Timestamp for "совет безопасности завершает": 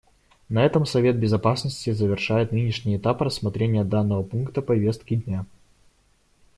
0.87-2.51